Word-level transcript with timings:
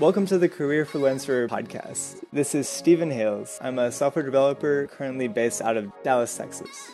Welcome 0.00 0.26
to 0.26 0.38
the 0.38 0.48
Career 0.48 0.84
Freelancer 0.84 1.48
podcast. 1.48 2.24
This 2.32 2.54
is 2.54 2.68
Stephen 2.68 3.10
Hales. 3.10 3.58
I'm 3.62 3.78
a 3.78 3.92
software 3.92 4.24
developer 4.24 4.88
currently 4.88 5.28
based 5.28 5.62
out 5.62 5.76
of 5.76 5.92
Dallas, 6.02 6.36
Texas. 6.36 6.90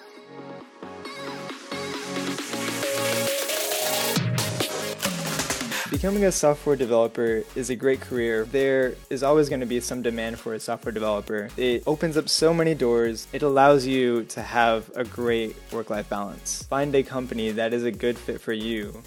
Becoming 5.90 6.24
a 6.24 6.30
software 6.30 6.76
developer 6.76 7.42
is 7.56 7.68
a 7.68 7.74
great 7.74 8.00
career. 8.00 8.44
There 8.44 8.94
is 9.10 9.22
always 9.22 9.48
going 9.48 9.60
to 9.60 9.66
be 9.66 9.80
some 9.80 10.02
demand 10.02 10.38
for 10.38 10.54
a 10.54 10.60
software 10.60 10.92
developer. 10.92 11.50
It 11.56 11.82
opens 11.86 12.16
up 12.16 12.28
so 12.28 12.54
many 12.54 12.74
doors. 12.74 13.26
It 13.32 13.42
allows 13.42 13.86
you 13.86 14.24
to 14.26 14.40
have 14.40 14.90
a 14.94 15.04
great 15.04 15.56
work 15.72 15.90
life 15.90 16.08
balance. 16.08 16.62
Find 16.62 16.94
a 16.94 17.02
company 17.02 17.50
that 17.50 17.74
is 17.74 17.84
a 17.84 17.90
good 17.90 18.16
fit 18.16 18.40
for 18.40 18.52
you. 18.52 19.02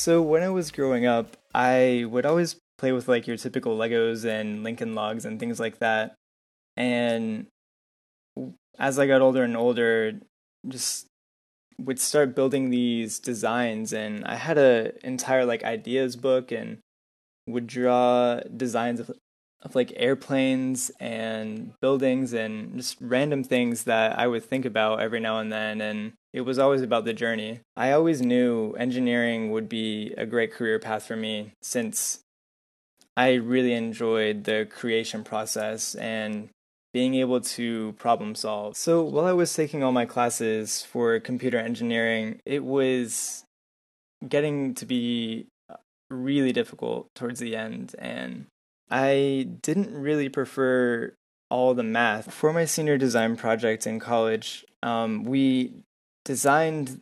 So, 0.00 0.22
when 0.22 0.42
I 0.42 0.48
was 0.48 0.70
growing 0.70 1.04
up, 1.04 1.36
I 1.52 2.06
would 2.08 2.24
always 2.24 2.56
play 2.78 2.90
with 2.90 3.06
like 3.06 3.26
your 3.26 3.36
typical 3.36 3.76
Legos 3.76 4.24
and 4.24 4.64
Lincoln 4.64 4.94
Logs 4.94 5.26
and 5.26 5.38
things 5.38 5.60
like 5.60 5.78
that. 5.80 6.14
And 6.74 7.48
as 8.78 8.98
I 8.98 9.06
got 9.06 9.20
older 9.20 9.42
and 9.42 9.58
older, 9.58 10.14
just 10.66 11.06
would 11.78 12.00
start 12.00 12.34
building 12.34 12.70
these 12.70 13.18
designs 13.18 13.92
and 13.92 14.24
I 14.24 14.36
had 14.36 14.56
a 14.56 14.92
entire 15.06 15.44
like 15.44 15.64
ideas 15.64 16.16
book 16.16 16.50
and 16.50 16.78
would 17.46 17.66
draw 17.66 18.40
designs 18.56 19.00
of 19.00 19.10
of 19.62 19.74
like 19.74 19.92
airplanes 19.96 20.90
and 21.00 21.72
buildings 21.80 22.32
and 22.32 22.76
just 22.76 22.96
random 23.00 23.44
things 23.44 23.84
that 23.84 24.18
I 24.18 24.26
would 24.26 24.44
think 24.44 24.64
about 24.64 25.00
every 25.00 25.20
now 25.20 25.38
and 25.38 25.52
then 25.52 25.80
and 25.80 26.12
it 26.32 26.42
was 26.42 26.58
always 26.58 26.82
about 26.82 27.04
the 27.04 27.12
journey. 27.12 27.60
I 27.76 27.92
always 27.92 28.22
knew 28.22 28.72
engineering 28.74 29.50
would 29.50 29.68
be 29.68 30.14
a 30.16 30.26
great 30.26 30.52
career 30.52 30.78
path 30.78 31.04
for 31.04 31.16
me 31.16 31.52
since 31.60 32.20
I 33.16 33.34
really 33.34 33.72
enjoyed 33.72 34.44
the 34.44 34.66
creation 34.70 35.24
process 35.24 35.94
and 35.96 36.48
being 36.92 37.14
able 37.14 37.40
to 37.40 37.92
problem 37.98 38.34
solve. 38.34 38.76
So 38.76 39.02
while 39.02 39.26
I 39.26 39.32
was 39.32 39.52
taking 39.54 39.82
all 39.82 39.92
my 39.92 40.06
classes 40.06 40.82
for 40.82 41.18
computer 41.20 41.58
engineering, 41.58 42.40
it 42.44 42.64
was 42.64 43.44
getting 44.26 44.74
to 44.74 44.86
be 44.86 45.46
really 46.10 46.52
difficult 46.52 47.08
towards 47.14 47.40
the 47.40 47.56
end 47.56 47.94
and 47.98 48.46
I 48.90 49.48
didn't 49.62 49.94
really 49.94 50.28
prefer 50.28 51.14
all 51.50 51.74
the 51.74 51.82
math. 51.82 52.32
For 52.32 52.52
my 52.52 52.64
senior 52.64 52.98
design 52.98 53.36
project 53.36 53.86
in 53.86 53.98
college, 53.98 54.64
um, 54.82 55.24
we 55.24 55.84
designed 56.24 57.00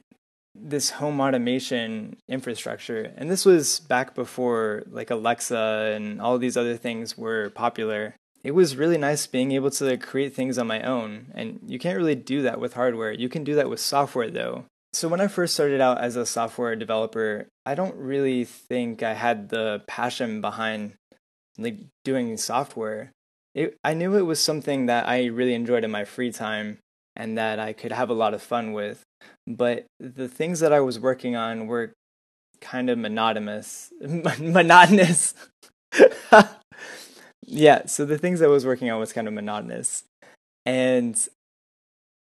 this 0.54 0.90
home 0.90 1.20
automation 1.20 2.16
infrastructure. 2.28 3.12
And 3.16 3.30
this 3.30 3.44
was 3.44 3.80
back 3.80 4.14
before 4.14 4.82
like 4.90 5.10
Alexa 5.10 5.92
and 5.94 6.20
all 6.20 6.38
these 6.38 6.56
other 6.56 6.76
things 6.76 7.16
were 7.16 7.50
popular 7.50 8.14
it 8.44 8.52
was 8.52 8.76
really 8.76 8.98
nice 8.98 9.26
being 9.26 9.52
able 9.52 9.70
to 9.70 9.96
create 9.96 10.34
things 10.34 10.58
on 10.58 10.66
my 10.66 10.82
own. 10.82 11.32
And 11.34 11.60
you 11.66 11.78
can't 11.78 11.96
really 11.96 12.14
do 12.14 12.42
that 12.42 12.60
with 12.60 12.74
hardware. 12.74 13.12
You 13.12 13.28
can 13.28 13.44
do 13.44 13.54
that 13.56 13.68
with 13.68 13.80
software 13.80 14.30
though. 14.30 14.64
So 14.92 15.08
when 15.08 15.20
I 15.20 15.28
first 15.28 15.54
started 15.54 15.80
out 15.80 16.00
as 16.00 16.16
a 16.16 16.24
software 16.24 16.74
developer, 16.74 17.46
I 17.66 17.74
don't 17.74 17.96
really 17.96 18.44
think 18.44 19.02
I 19.02 19.14
had 19.14 19.50
the 19.50 19.82
passion 19.86 20.40
behind 20.40 20.94
like 21.58 21.78
doing 22.04 22.36
software. 22.36 23.12
It, 23.54 23.76
I 23.82 23.94
knew 23.94 24.16
it 24.16 24.22
was 24.22 24.40
something 24.40 24.86
that 24.86 25.08
I 25.08 25.26
really 25.26 25.54
enjoyed 25.54 25.84
in 25.84 25.90
my 25.90 26.04
free 26.04 26.30
time 26.30 26.78
and 27.16 27.36
that 27.36 27.58
I 27.58 27.72
could 27.72 27.92
have 27.92 28.10
a 28.10 28.14
lot 28.14 28.34
of 28.34 28.42
fun 28.42 28.72
with. 28.72 29.02
But 29.46 29.86
the 29.98 30.28
things 30.28 30.60
that 30.60 30.72
I 30.72 30.80
was 30.80 31.00
working 31.00 31.34
on 31.34 31.66
were 31.66 31.92
kind 32.60 32.88
of 32.88 32.98
monotonous. 32.98 33.92
monotonous. 34.00 35.34
yeah, 37.46 37.86
so 37.86 38.04
the 38.04 38.18
things 38.18 38.40
I 38.40 38.46
was 38.46 38.64
working 38.64 38.90
on 38.90 39.00
was 39.00 39.12
kind 39.12 39.26
of 39.26 39.34
monotonous. 39.34 40.04
And 40.64 41.18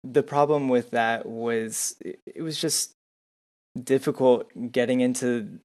the 0.03 0.23
problem 0.23 0.69
with 0.69 0.91
that 0.91 1.25
was 1.25 1.95
it 2.01 2.41
was 2.41 2.59
just 2.59 2.93
difficult 3.83 4.49
getting 4.71 5.01
into 5.01 5.59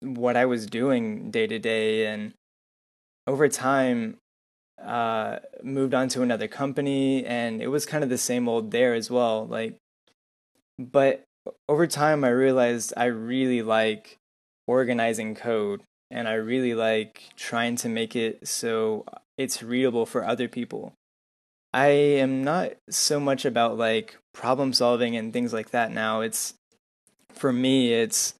what 0.00 0.36
I 0.36 0.44
was 0.44 0.66
doing 0.66 1.30
day 1.30 1.46
to 1.46 1.58
day 1.58 2.06
and 2.06 2.32
over 3.26 3.48
time 3.48 4.16
uh 4.82 5.38
moved 5.62 5.94
on 5.94 6.08
to 6.08 6.22
another 6.22 6.46
company 6.46 7.24
and 7.24 7.62
it 7.62 7.68
was 7.68 7.86
kind 7.86 8.04
of 8.04 8.10
the 8.10 8.18
same 8.18 8.46
old 8.48 8.70
there 8.70 8.92
as 8.92 9.10
well 9.10 9.46
like 9.46 9.76
but 10.78 11.24
over 11.68 11.86
time 11.86 12.24
I 12.24 12.28
realized 12.28 12.92
I 12.96 13.06
really 13.06 13.62
like 13.62 14.18
organizing 14.66 15.34
code 15.34 15.82
and 16.10 16.28
I 16.28 16.34
really 16.34 16.74
like 16.74 17.30
trying 17.36 17.76
to 17.76 17.88
make 17.88 18.14
it 18.14 18.46
so 18.46 19.04
it's 19.38 19.62
readable 19.62 20.06
for 20.06 20.24
other 20.24 20.48
people. 20.48 20.92
I 21.72 21.88
am 21.88 22.42
not 22.42 22.72
so 22.88 23.20
much 23.20 23.44
about 23.44 23.76
like 23.76 24.16
problem 24.32 24.72
solving 24.72 25.16
and 25.16 25.32
things 25.32 25.52
like 25.52 25.70
that 25.70 25.92
now. 25.92 26.20
It's 26.20 26.54
for 27.30 27.52
me, 27.52 27.92
it's 27.92 28.34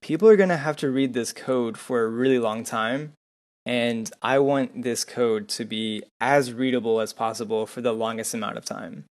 people 0.00 0.28
are 0.28 0.36
going 0.36 0.50
to 0.50 0.56
have 0.56 0.76
to 0.78 0.90
read 0.90 1.14
this 1.14 1.32
code 1.32 1.78
for 1.78 2.02
a 2.02 2.08
really 2.08 2.38
long 2.38 2.64
time. 2.64 3.12
And 3.70 4.10
I 4.20 4.40
want 4.40 4.82
this 4.82 5.04
code 5.04 5.48
to 5.50 5.64
be 5.64 6.02
as 6.20 6.52
readable 6.52 7.00
as 7.00 7.12
possible 7.12 7.66
for 7.66 7.80
the 7.80 7.92
longest 7.92 8.34
amount 8.34 8.58
of 8.58 8.64
time. 8.64 9.04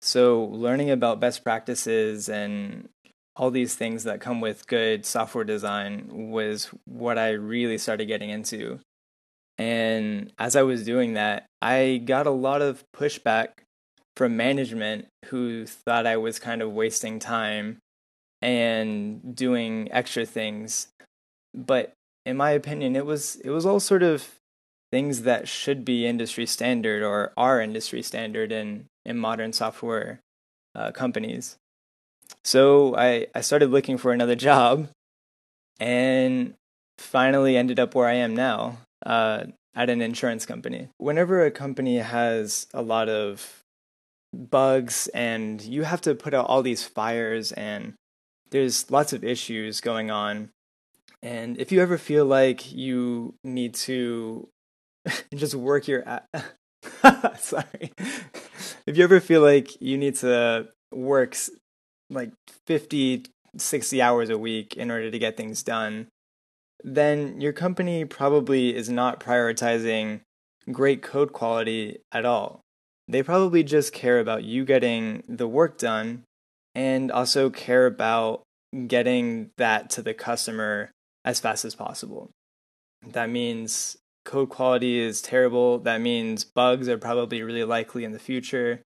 So, 0.00 0.44
learning 0.44 0.90
about 0.90 1.20
best 1.20 1.44
practices 1.44 2.26
and 2.26 2.88
all 3.36 3.50
these 3.50 3.74
things 3.74 4.04
that 4.04 4.22
come 4.22 4.40
with 4.40 4.66
good 4.66 5.04
software 5.04 5.44
design 5.44 6.30
was 6.30 6.70
what 6.86 7.18
I 7.18 7.32
really 7.32 7.76
started 7.76 8.06
getting 8.06 8.30
into. 8.30 8.80
And 9.58 10.32
as 10.38 10.56
I 10.56 10.62
was 10.62 10.82
doing 10.82 11.12
that, 11.12 11.44
I 11.60 12.00
got 12.02 12.26
a 12.26 12.30
lot 12.30 12.62
of 12.62 12.82
pushback 12.96 13.48
from 14.16 14.34
management 14.34 15.08
who 15.26 15.66
thought 15.66 16.06
I 16.06 16.16
was 16.16 16.38
kind 16.38 16.62
of 16.62 16.72
wasting 16.72 17.18
time 17.18 17.76
and 18.40 19.36
doing 19.36 19.92
extra 19.92 20.24
things. 20.24 20.88
But 21.52 21.92
in 22.24 22.36
my 22.36 22.50
opinion, 22.50 22.96
it 22.96 23.06
was 23.06 23.36
it 23.36 23.50
was 23.50 23.66
all 23.66 23.80
sort 23.80 24.02
of 24.02 24.40
things 24.90 25.22
that 25.22 25.48
should 25.48 25.84
be 25.84 26.06
industry 26.06 26.46
standard 26.46 27.02
or 27.02 27.32
are 27.36 27.60
industry 27.60 28.02
standard 28.02 28.52
in 28.52 28.86
in 29.04 29.16
modern 29.16 29.52
software 29.52 30.20
uh, 30.74 30.90
companies. 30.92 31.56
So 32.44 32.94
I, 32.96 33.26
I 33.34 33.40
started 33.40 33.70
looking 33.70 33.98
for 33.98 34.12
another 34.12 34.34
job 34.50 34.88
and 35.78 36.54
finally 36.98 37.56
ended 37.56 37.80
up 37.80 37.94
where 37.94 38.06
I 38.06 38.14
am 38.14 38.34
now 38.34 38.78
uh, 39.04 39.44
at 39.74 39.90
an 39.90 40.02
insurance 40.02 40.46
company. 40.46 40.88
Whenever 40.98 41.44
a 41.44 41.50
company 41.50 41.98
has 41.98 42.66
a 42.74 42.82
lot 42.82 43.08
of 43.08 43.62
bugs 44.32 45.08
and 45.08 45.60
you 45.62 45.82
have 45.82 46.00
to 46.02 46.14
put 46.14 46.34
out 46.34 46.46
all 46.46 46.62
these 46.62 46.84
fires 46.84 47.52
and 47.52 47.94
there's 48.50 48.90
lots 48.90 49.12
of 49.12 49.24
issues 49.24 49.80
going 49.80 50.10
on. 50.10 50.50
And 51.22 51.58
if 51.58 51.70
you 51.70 51.82
ever 51.82 51.98
feel 51.98 52.24
like 52.24 52.72
you 52.72 53.34
need 53.44 53.74
to 53.74 54.48
just 55.34 55.54
work 55.54 55.86
your 55.86 56.04
sorry. 57.38 57.92
if 58.86 58.96
you 58.96 59.04
ever 59.04 59.20
feel 59.20 59.42
like 59.42 59.80
you 59.80 59.98
need 59.98 60.16
to 60.16 60.68
work 60.92 61.36
like 62.08 62.32
50, 62.66 63.24
60 63.56 64.02
hours 64.02 64.30
a 64.30 64.38
week 64.38 64.76
in 64.76 64.90
order 64.90 65.10
to 65.10 65.18
get 65.18 65.36
things 65.36 65.62
done, 65.62 66.08
then 66.82 67.40
your 67.40 67.52
company 67.52 68.04
probably 68.04 68.74
is 68.74 68.88
not 68.88 69.20
prioritizing 69.20 70.20
great 70.72 71.02
code 71.02 71.32
quality 71.32 71.98
at 72.12 72.24
all. 72.24 72.60
They 73.08 73.22
probably 73.22 73.62
just 73.62 73.92
care 73.92 74.20
about 74.20 74.44
you 74.44 74.64
getting 74.64 75.24
the 75.28 75.48
work 75.48 75.78
done 75.78 76.24
and 76.74 77.10
also 77.10 77.50
care 77.50 77.86
about 77.86 78.42
getting 78.86 79.50
that 79.56 79.90
to 79.90 80.02
the 80.02 80.14
customer 80.14 80.90
as 81.30 81.40
fast 81.40 81.64
as 81.64 81.74
possible. 81.74 82.30
That 83.06 83.30
means 83.30 83.96
code 84.24 84.50
quality 84.50 84.98
is 84.98 85.22
terrible. 85.22 85.78
That 85.78 86.00
means 86.00 86.44
bugs 86.44 86.88
are 86.88 86.98
probably 86.98 87.42
really 87.42 87.64
likely 87.64 88.04
in 88.04 88.12
the 88.12 88.18
future. 88.18 88.82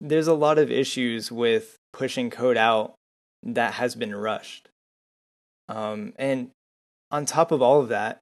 There's 0.00 0.28
a 0.28 0.34
lot 0.34 0.58
of 0.58 0.70
issues 0.70 1.30
with 1.32 1.76
pushing 1.92 2.30
code 2.30 2.56
out 2.56 2.94
that 3.42 3.74
has 3.74 3.94
been 3.94 4.14
rushed. 4.14 4.68
Um, 5.68 6.14
and 6.16 6.50
on 7.10 7.26
top 7.26 7.50
of 7.52 7.60
all 7.60 7.80
of 7.80 7.88
that, 7.88 8.20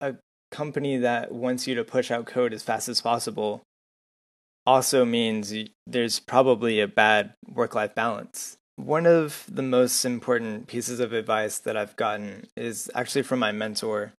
a 0.00 0.14
company 0.50 0.98
that 0.98 1.32
wants 1.32 1.66
you 1.66 1.74
to 1.74 1.84
push 1.84 2.10
out 2.10 2.26
code 2.26 2.52
as 2.52 2.62
fast 2.62 2.88
as 2.88 3.00
possible 3.00 3.62
also 4.66 5.04
means 5.04 5.52
there's 5.86 6.20
probably 6.20 6.80
a 6.80 6.88
bad 6.88 7.34
work 7.48 7.74
life 7.74 7.94
balance. 7.94 8.56
One 8.76 9.06
of 9.06 9.44
the 9.48 9.62
most 9.62 10.04
important 10.04 10.66
pieces 10.66 11.00
of 11.00 11.12
advice 11.12 11.58
that 11.58 11.76
I've 11.76 11.96
gotten 11.96 12.48
is 12.56 12.90
actually 12.94 13.22
from 13.22 13.38
my 13.38 13.52
mentor. 13.52 14.12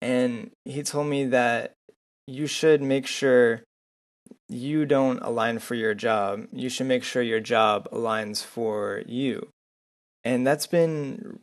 And 0.00 0.50
he 0.64 0.82
told 0.82 1.08
me 1.08 1.26
that 1.26 1.72
you 2.26 2.46
should 2.46 2.80
make 2.80 3.06
sure 3.06 3.62
you 4.48 4.86
don't 4.86 5.18
align 5.20 5.58
for 5.58 5.74
your 5.74 5.94
job, 5.94 6.46
you 6.52 6.68
should 6.68 6.86
make 6.86 7.02
sure 7.02 7.22
your 7.22 7.40
job 7.40 7.88
aligns 7.90 8.44
for 8.44 9.02
you. 9.06 9.48
And 10.24 10.46
that's 10.46 10.66
been 10.66 11.40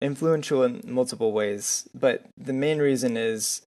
influential 0.00 0.62
in 0.62 0.82
multiple 0.84 1.32
ways, 1.32 1.88
but 1.94 2.26
the 2.36 2.52
main 2.52 2.78
reason 2.78 3.16
is 3.16 3.62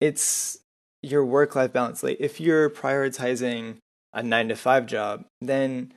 it's 0.00 0.58
your 1.02 1.24
work 1.24 1.56
life 1.56 1.72
balance. 1.72 2.02
Like 2.02 2.18
if 2.20 2.40
you're 2.40 2.70
prioritizing 2.70 3.78
a 4.12 4.22
9 4.22 4.48
to 4.48 4.56
5 4.56 4.86
job, 4.86 5.24
then 5.40 5.92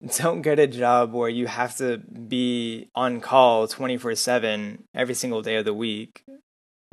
don't 0.18 0.42
get 0.42 0.58
a 0.58 0.66
job 0.66 1.12
where 1.12 1.28
you 1.28 1.46
have 1.46 1.76
to 1.76 1.98
be 1.98 2.88
on 2.94 3.20
call 3.20 3.66
24/7 3.66 4.78
every 4.94 5.14
single 5.14 5.42
day 5.42 5.56
of 5.56 5.64
the 5.64 5.74
week. 5.74 6.24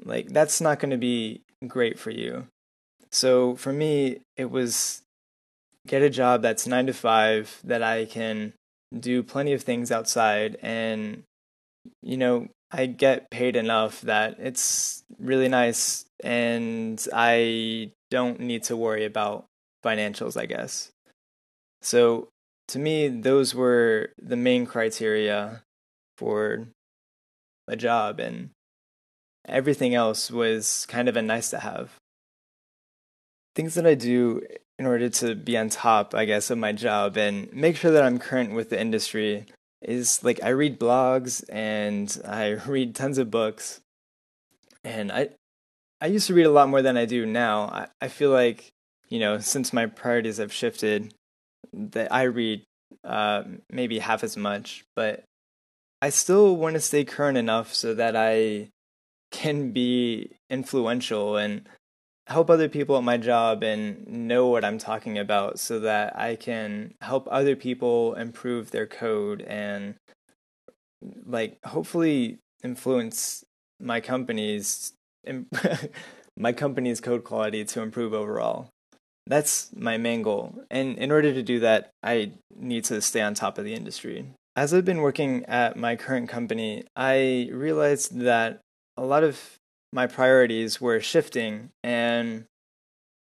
Like 0.03 0.29
that's 0.29 0.61
not 0.61 0.79
going 0.79 0.91
to 0.91 0.97
be 0.97 1.41
great 1.67 1.97
for 1.97 2.11
you. 2.11 2.47
So 3.11 3.55
for 3.55 3.71
me, 3.71 4.19
it 4.35 4.51
was 4.51 5.01
get 5.87 6.01
a 6.01 6.09
job 6.09 6.41
that's 6.41 6.67
9 6.67 6.87
to 6.87 6.93
5 6.93 7.61
that 7.63 7.81
I 7.81 8.05
can 8.05 8.53
do 8.97 9.23
plenty 9.23 9.53
of 9.53 9.63
things 9.63 9.91
outside 9.91 10.57
and 10.61 11.23
you 12.01 12.17
know, 12.17 12.47
I 12.71 12.85
get 12.85 13.29
paid 13.31 13.55
enough 13.55 14.01
that 14.01 14.35
it's 14.39 15.03
really 15.19 15.47
nice 15.47 16.05
and 16.21 17.05
I 17.13 17.91
don't 18.11 18.41
need 18.41 18.63
to 18.63 18.75
worry 18.75 19.05
about 19.05 19.45
financials, 19.85 20.35
I 20.39 20.45
guess. 20.45 20.91
So 21.81 22.27
to 22.69 22.79
me, 22.79 23.07
those 23.07 23.55
were 23.55 24.09
the 24.21 24.35
main 24.35 24.65
criteria 24.65 25.63
for 26.17 26.67
a 27.67 27.75
job, 27.75 28.19
and 28.19 28.49
everything 29.47 29.95
else 29.95 30.29
was 30.29 30.85
kind 30.89 31.07
of 31.07 31.15
a 31.15 31.21
nice 31.21 31.49
to 31.51 31.59
have. 31.59 31.91
Things 33.55 33.75
that 33.75 33.87
I 33.87 33.95
do 33.95 34.41
in 34.79 34.85
order 34.85 35.09
to 35.09 35.35
be 35.35 35.57
on 35.57 35.69
top, 35.69 36.13
I 36.13 36.25
guess, 36.25 36.49
of 36.49 36.57
my 36.57 36.71
job 36.71 37.17
and 37.17 37.51
make 37.51 37.75
sure 37.75 37.91
that 37.91 38.03
I'm 38.03 38.19
current 38.19 38.53
with 38.53 38.69
the 38.69 38.79
industry 38.79 39.45
is 39.81 40.23
like 40.23 40.43
I 40.43 40.49
read 40.49 40.79
blogs 40.79 41.43
and 41.49 42.15
I 42.25 42.49
read 42.67 42.95
tons 42.95 43.17
of 43.17 43.31
books. 43.31 43.81
And 44.83 45.11
I 45.11 45.29
I 45.99 46.07
used 46.07 46.27
to 46.27 46.33
read 46.33 46.45
a 46.45 46.51
lot 46.51 46.69
more 46.69 46.83
than 46.83 46.95
I 46.95 47.05
do 47.05 47.25
now. 47.25 47.63
I, 47.63 47.87
I 48.01 48.07
feel 48.07 48.29
like, 48.29 48.71
you 49.09 49.19
know, 49.19 49.39
since 49.39 49.73
my 49.73 49.87
priorities 49.87 50.37
have 50.37 50.53
shifted, 50.53 51.11
that 51.73 52.11
I 52.11 52.23
read 52.23 52.63
uh, 53.03 53.43
maybe 53.69 53.99
half 53.99 54.23
as 54.23 54.37
much, 54.37 54.85
but 54.95 55.23
I 56.01 56.09
still 56.09 56.55
want 56.55 56.75
to 56.75 56.79
stay 56.79 57.03
current 57.03 57.37
enough 57.37 57.73
so 57.73 57.93
that 57.93 58.15
I 58.15 58.69
can 59.31 59.71
be 59.71 60.31
influential 60.49 61.37
and 61.37 61.67
help 62.27 62.49
other 62.49 62.69
people 62.69 62.97
at 62.97 63.03
my 63.03 63.17
job 63.17 63.63
and 63.63 64.05
know 64.07 64.47
what 64.47 64.65
I'm 64.65 64.77
talking 64.77 65.17
about 65.17 65.59
so 65.59 65.79
that 65.79 66.17
I 66.19 66.35
can 66.35 66.93
help 67.01 67.27
other 67.31 67.55
people 67.55 68.15
improve 68.15 68.71
their 68.71 68.85
code 68.85 69.41
and 69.41 69.95
like 71.25 71.57
hopefully 71.65 72.39
influence 72.63 73.43
my 73.79 74.01
company's 74.01 74.93
my 76.37 76.51
company's 76.51 77.01
code 77.01 77.23
quality 77.23 77.63
to 77.65 77.81
improve 77.81 78.13
overall. 78.13 78.69
That's 79.27 79.69
my 79.75 79.97
main 79.97 80.21
goal. 80.21 80.63
And 80.71 80.97
in 80.97 81.11
order 81.11 81.33
to 81.33 81.43
do 81.43 81.59
that, 81.59 81.91
I 82.01 82.31
need 82.55 82.85
to 82.85 83.01
stay 83.01 83.21
on 83.21 83.33
top 83.33 83.57
of 83.57 83.65
the 83.65 83.73
industry. 83.73 84.25
As 84.55 84.73
I've 84.73 84.85
been 84.85 85.01
working 85.01 85.45
at 85.45 85.75
my 85.75 85.95
current 85.95 86.29
company, 86.29 86.85
I 86.95 87.49
realized 87.51 88.19
that 88.19 88.61
a 88.95 89.05
lot 89.05 89.23
of 89.23 89.57
my 89.93 90.07
priorities 90.07 90.81
were 90.81 90.99
shifting 90.99 91.69
and 91.83 92.45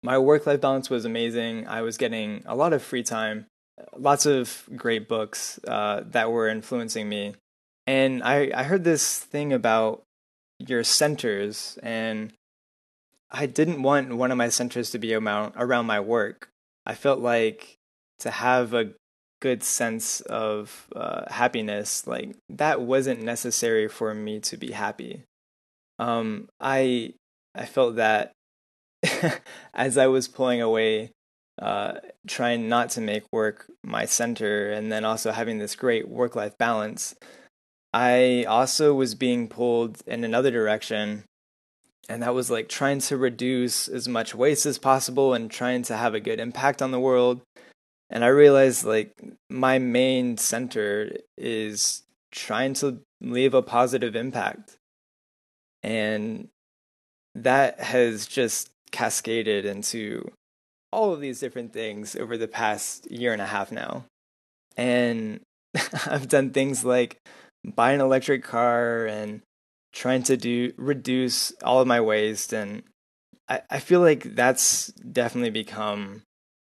my 0.02 0.18
work 0.18 0.46
life 0.46 0.60
balance 0.60 0.90
was 0.90 1.04
amazing. 1.04 1.66
I 1.68 1.82
was 1.82 1.96
getting 1.96 2.42
a 2.46 2.56
lot 2.56 2.72
of 2.72 2.82
free 2.82 3.02
time, 3.02 3.46
lots 3.96 4.26
of 4.26 4.68
great 4.74 5.08
books 5.08 5.60
uh, 5.68 6.02
that 6.06 6.32
were 6.32 6.48
influencing 6.48 7.08
me. 7.08 7.34
And 7.86 8.22
I, 8.22 8.50
I 8.54 8.62
heard 8.64 8.84
this 8.84 9.18
thing 9.18 9.52
about 9.52 10.02
your 10.58 10.84
centers 10.84 11.78
and 11.82 12.32
I 13.32 13.46
didn't 13.46 13.82
want 13.82 14.16
one 14.16 14.30
of 14.30 14.38
my 14.38 14.48
centers 14.48 14.90
to 14.90 14.98
be 14.98 15.14
around 15.14 15.86
my 15.86 16.00
work. 16.00 16.48
I 16.84 16.94
felt 16.94 17.20
like 17.20 17.76
to 18.20 18.30
have 18.30 18.74
a 18.74 18.90
good 19.40 19.62
sense 19.62 20.20
of 20.22 20.88
uh, 20.94 21.30
happiness, 21.30 22.06
like 22.06 22.36
that 22.48 22.80
wasn't 22.80 23.22
necessary 23.22 23.88
for 23.88 24.14
me 24.14 24.40
to 24.40 24.56
be 24.56 24.72
happy. 24.72 25.22
Um, 25.98 26.48
I 26.60 27.14
I 27.54 27.66
felt 27.66 27.96
that 27.96 28.32
as 29.74 29.96
I 29.96 30.06
was 30.08 30.28
pulling 30.28 30.60
away, 30.60 31.12
uh, 31.60 31.94
trying 32.26 32.68
not 32.68 32.90
to 32.90 33.00
make 33.00 33.24
work 33.32 33.70
my 33.84 34.04
center, 34.04 34.70
and 34.70 34.90
then 34.90 35.04
also 35.04 35.30
having 35.32 35.58
this 35.58 35.76
great 35.76 36.08
work 36.08 36.36
life 36.36 36.58
balance, 36.58 37.14
I 37.92 38.44
also 38.48 38.94
was 38.94 39.14
being 39.14 39.48
pulled 39.48 40.02
in 40.06 40.24
another 40.24 40.50
direction 40.50 41.24
and 42.10 42.24
that 42.24 42.34
was 42.34 42.50
like 42.50 42.68
trying 42.68 42.98
to 42.98 43.16
reduce 43.16 43.86
as 43.86 44.08
much 44.08 44.34
waste 44.34 44.66
as 44.66 44.78
possible 44.78 45.32
and 45.32 45.48
trying 45.48 45.82
to 45.82 45.96
have 45.96 46.12
a 46.12 46.18
good 46.18 46.40
impact 46.40 46.82
on 46.82 46.90
the 46.90 46.98
world. 46.98 47.40
And 48.10 48.24
i 48.24 48.26
realized 48.26 48.84
like 48.84 49.12
my 49.48 49.78
main 49.78 50.36
center 50.36 51.12
is 51.38 52.02
trying 52.32 52.74
to 52.74 52.98
leave 53.20 53.54
a 53.54 53.62
positive 53.62 54.16
impact. 54.16 54.76
And 55.84 56.48
that 57.36 57.78
has 57.78 58.26
just 58.26 58.70
cascaded 58.90 59.64
into 59.64 60.32
all 60.90 61.14
of 61.14 61.20
these 61.20 61.38
different 61.38 61.72
things 61.72 62.16
over 62.16 62.36
the 62.36 62.48
past 62.48 63.08
year 63.08 63.32
and 63.32 63.40
a 63.40 63.46
half 63.46 63.70
now. 63.70 64.04
And 64.76 65.42
i've 66.08 66.26
done 66.26 66.50
things 66.50 66.84
like 66.84 67.18
buy 67.64 67.92
an 67.92 68.00
electric 68.00 68.42
car 68.42 69.06
and 69.06 69.42
trying 69.92 70.22
to 70.24 70.36
do 70.36 70.72
reduce 70.76 71.52
all 71.62 71.80
of 71.80 71.86
my 71.86 72.00
waste 72.00 72.52
and 72.52 72.82
I, 73.48 73.62
I 73.68 73.78
feel 73.80 74.00
like 74.00 74.34
that's 74.34 74.86
definitely 74.92 75.50
become 75.50 76.22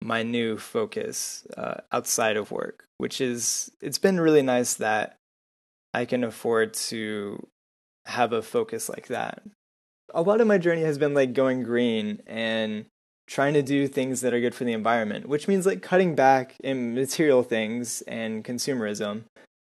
my 0.00 0.22
new 0.22 0.56
focus 0.56 1.46
uh, 1.56 1.78
outside 1.90 2.36
of 2.36 2.52
work, 2.52 2.84
which 2.98 3.20
is 3.20 3.70
it's 3.80 3.98
been 3.98 4.20
really 4.20 4.42
nice 4.42 4.74
that 4.74 5.16
I 5.92 6.04
can 6.04 6.22
afford 6.22 6.74
to 6.74 7.46
have 8.06 8.32
a 8.32 8.42
focus 8.42 8.88
like 8.88 9.08
that. 9.08 9.42
A 10.14 10.22
lot 10.22 10.40
of 10.40 10.46
my 10.46 10.56
journey 10.56 10.82
has 10.82 10.98
been 10.98 11.14
like 11.14 11.34
going 11.34 11.62
green 11.62 12.22
and 12.26 12.86
trying 13.26 13.54
to 13.54 13.62
do 13.62 13.86
things 13.86 14.20
that 14.22 14.32
are 14.32 14.40
good 14.40 14.54
for 14.54 14.64
the 14.64 14.72
environment, 14.72 15.28
which 15.28 15.48
means 15.48 15.66
like 15.66 15.82
cutting 15.82 16.14
back 16.14 16.54
in 16.62 16.94
material 16.94 17.42
things 17.42 18.02
and 18.02 18.44
consumerism. 18.44 19.24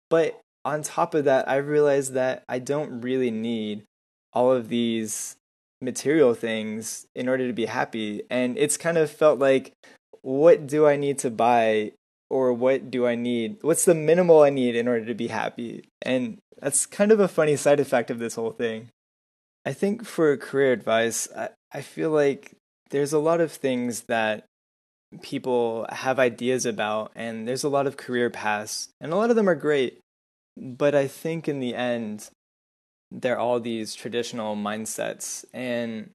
But 0.09 0.41
on 0.65 0.81
top 0.81 1.13
of 1.13 1.25
that, 1.25 1.47
I 1.47 1.57
realized 1.57 2.13
that 2.13 2.43
I 2.49 2.59
don't 2.59 3.01
really 3.01 3.31
need 3.31 3.83
all 4.33 4.51
of 4.51 4.67
these 4.67 5.37
material 5.79 6.33
things 6.33 7.05
in 7.15 7.29
order 7.29 7.47
to 7.47 7.53
be 7.53 7.67
happy. 7.67 8.23
And 8.29 8.57
it's 8.57 8.75
kind 8.75 8.97
of 8.97 9.09
felt 9.09 9.39
like, 9.39 9.71
what 10.21 10.65
do 10.65 10.87
I 10.87 10.97
need 10.97 11.19
to 11.19 11.29
buy 11.29 11.91
or 12.29 12.51
what 12.51 12.89
do 12.89 13.05
I 13.05 13.13
need? 13.13 13.57
What's 13.61 13.85
the 13.85 13.93
minimal 13.93 14.41
I 14.41 14.49
need 14.49 14.75
in 14.75 14.87
order 14.87 15.05
to 15.05 15.13
be 15.13 15.27
happy? 15.27 15.87
And 16.01 16.39
that's 16.59 16.87
kind 16.87 17.11
of 17.11 17.19
a 17.19 17.27
funny 17.27 17.55
side 17.55 17.79
effect 17.79 18.09
of 18.09 18.19
this 18.19 18.35
whole 18.35 18.51
thing. 18.51 18.89
I 19.65 19.73
think 19.73 20.05
for 20.05 20.35
career 20.37 20.73
advice, 20.73 21.27
I, 21.35 21.49
I 21.71 21.81
feel 21.81 22.09
like 22.09 22.53
there's 22.89 23.13
a 23.13 23.19
lot 23.19 23.41
of 23.41 23.51
things 23.51 24.01
that 24.07 24.45
people 25.21 25.85
have 25.89 26.19
ideas 26.19 26.65
about, 26.65 27.11
and 27.15 27.47
there's 27.47 27.63
a 27.63 27.69
lot 27.69 27.87
of 27.87 27.97
career 27.97 28.29
paths, 28.29 28.89
and 28.99 29.13
a 29.13 29.15
lot 29.15 29.29
of 29.29 29.35
them 29.35 29.49
are 29.49 29.55
great. 29.55 29.99
But 30.57 30.95
I 30.95 31.07
think 31.07 31.47
in 31.47 31.59
the 31.59 31.75
end, 31.75 32.29
they're 33.11 33.39
all 33.39 33.59
these 33.59 33.95
traditional 33.95 34.55
mindsets. 34.55 35.45
And 35.53 36.11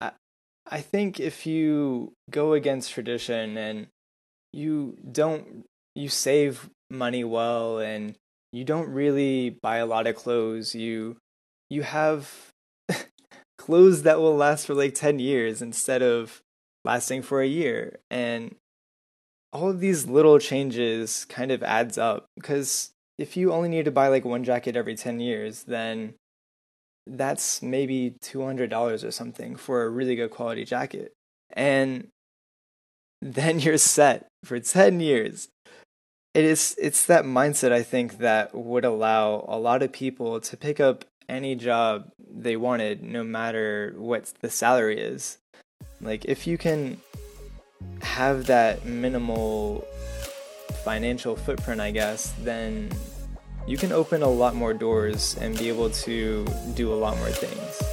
I, 0.00 0.12
I 0.66 0.80
think 0.80 1.20
if 1.20 1.46
you 1.46 2.12
go 2.30 2.52
against 2.52 2.92
tradition 2.92 3.56
and 3.56 3.88
you 4.52 4.96
don't, 5.10 5.64
you 5.94 6.08
save 6.08 6.70
money 6.90 7.24
well 7.24 7.78
and 7.78 8.14
you 8.52 8.64
don't 8.64 8.88
really 8.88 9.50
buy 9.62 9.76
a 9.78 9.86
lot 9.86 10.06
of 10.06 10.16
clothes, 10.16 10.74
you, 10.74 11.16
you 11.68 11.82
have 11.82 12.50
clothes 13.58 14.02
that 14.02 14.20
will 14.20 14.36
last 14.36 14.66
for 14.66 14.74
like 14.74 14.94
10 14.94 15.18
years 15.18 15.60
instead 15.60 16.02
of 16.02 16.40
lasting 16.84 17.22
for 17.22 17.42
a 17.42 17.48
year. 17.48 17.98
And 18.10 18.54
all 19.52 19.70
of 19.70 19.80
these 19.80 20.06
little 20.06 20.38
changes 20.38 21.24
kind 21.28 21.50
of 21.50 21.62
adds 21.62 21.98
up 21.98 22.26
because 22.36 22.90
if 23.18 23.36
you 23.36 23.52
only 23.52 23.68
need 23.68 23.86
to 23.86 23.90
buy 23.90 24.08
like 24.08 24.24
one 24.24 24.44
jacket 24.44 24.76
every 24.76 24.94
10 24.94 25.20
years, 25.20 25.64
then 25.64 26.14
that's 27.06 27.62
maybe 27.62 28.16
$200 28.22 29.04
or 29.04 29.10
something 29.10 29.56
for 29.56 29.84
a 29.84 29.90
really 29.90 30.16
good 30.16 30.30
quality 30.30 30.64
jacket. 30.64 31.12
And 31.52 32.08
then 33.22 33.60
you're 33.60 33.78
set 33.78 34.26
for 34.44 34.60
10 34.60 35.00
years. 35.00 35.48
It 36.34 36.44
is 36.44 36.76
it's 36.78 37.06
that 37.06 37.24
mindset 37.24 37.72
I 37.72 37.82
think 37.82 38.18
that 38.18 38.54
would 38.54 38.84
allow 38.84 39.46
a 39.48 39.58
lot 39.58 39.82
of 39.82 39.90
people 39.90 40.38
to 40.40 40.56
pick 40.56 40.80
up 40.80 41.06
any 41.30 41.54
job 41.54 42.10
they 42.18 42.56
wanted 42.56 43.02
no 43.02 43.24
matter 43.24 43.94
what 43.96 44.34
the 44.42 44.50
salary 44.50 45.00
is. 45.00 45.38
Like 45.98 46.26
if 46.26 46.46
you 46.46 46.58
can 46.58 47.00
have 48.02 48.46
that 48.46 48.84
minimal 48.84 49.86
financial 50.86 51.34
footprint, 51.34 51.80
I 51.80 51.90
guess, 51.90 52.32
then 52.44 52.92
you 53.66 53.76
can 53.76 53.90
open 53.90 54.22
a 54.22 54.28
lot 54.28 54.54
more 54.54 54.72
doors 54.72 55.36
and 55.40 55.58
be 55.58 55.66
able 55.66 55.90
to 56.06 56.46
do 56.76 56.92
a 56.92 56.94
lot 56.94 57.18
more 57.18 57.30
things. 57.30 57.85